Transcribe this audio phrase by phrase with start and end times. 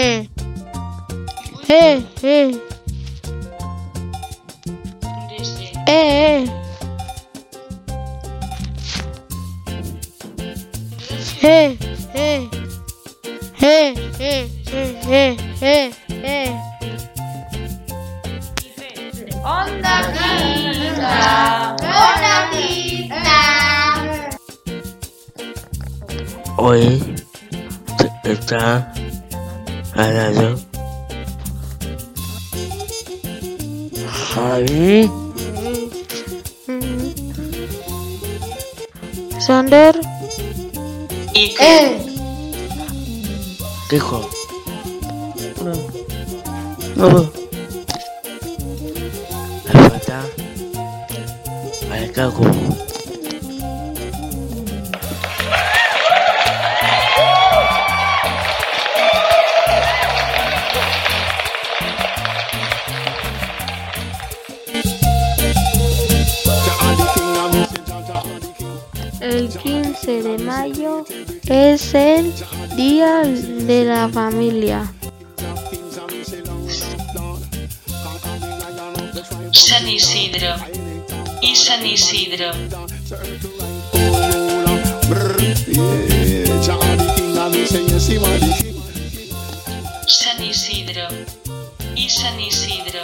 [0.00, 0.28] Eh.
[1.68, 2.54] Eh, eh.
[5.86, 6.46] Eh, eh.
[11.42, 11.76] Eh,
[12.14, 12.48] eh.
[13.60, 15.90] Eh, eh, eh, eh, eh,
[16.22, 16.50] eh.
[19.42, 21.74] Onda Quinta.
[21.82, 23.40] Onda Quinta.
[26.56, 27.16] Hoy
[27.98, 28.08] se
[29.98, 30.60] está hablando
[34.34, 35.10] Javi.
[39.40, 39.98] Sander.
[41.34, 42.06] Y Eh.
[43.90, 44.28] dijo
[45.64, 45.72] no.
[47.08, 47.30] No.
[51.92, 52.42] Al cago
[69.38, 71.04] El 15 de mayo
[71.46, 72.34] es el
[72.74, 74.92] Día de la Familia.
[79.52, 80.56] San Isidro.
[81.40, 82.50] Y San Isidro.
[90.08, 91.06] San Isidro.
[91.94, 93.02] Y San Isidro.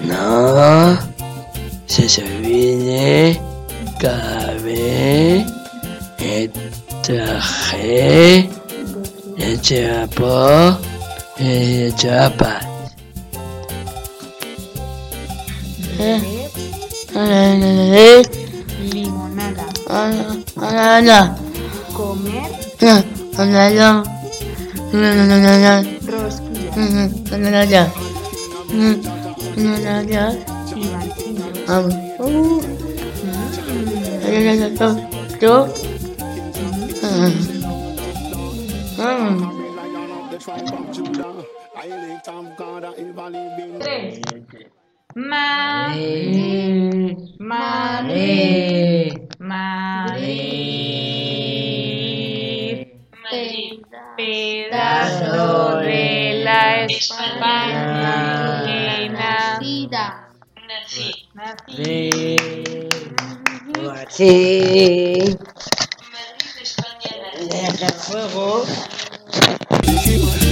[0.00, 1.09] no
[1.90, 3.40] se olvide
[3.98, 5.44] cabe
[6.18, 6.52] el
[7.02, 8.48] traje
[9.36, 10.78] el chapo
[11.38, 12.60] el chapa
[18.92, 19.66] limonada,
[20.54, 21.36] Banana.
[21.92, 22.50] comer.
[26.06, 26.76] Rosquillas
[27.30, 27.90] Banana.
[31.70, 31.90] không
[35.40, 35.66] trước
[37.02, 37.30] ừ.
[38.98, 39.30] Ừ.
[45.14, 50.70] Ma Rê Ma Rê Ma Rê
[54.16, 58.39] Pedazo de la España
[61.50, 62.38] Happy
[63.72, 65.34] birthday.
[70.18, 70.49] Madrid.